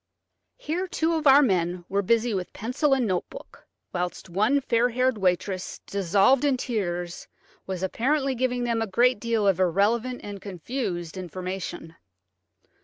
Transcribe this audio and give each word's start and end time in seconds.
Here 0.57 0.87
two 0.87 1.13
of 1.13 1.27
our 1.27 1.43
men 1.43 1.85
were 1.87 2.01
busy 2.01 2.33
with 2.33 2.53
pencil 2.53 2.95
and 2.95 3.05
note 3.05 3.29
book, 3.29 3.67
whilst 3.93 4.31
one 4.31 4.59
fair 4.59 4.89
haired 4.89 5.19
waitress, 5.19 5.79
dissolved 5.85 6.43
in 6.43 6.57
tears, 6.57 7.27
was 7.67 7.83
apparently 7.83 8.33
giving 8.33 8.63
them 8.63 8.81
a 8.81 8.87
great 8.87 9.19
deal 9.19 9.47
of 9.47 9.59
irrelevant 9.59 10.21
and 10.23 10.41
confused 10.41 11.17
information. 11.17 11.97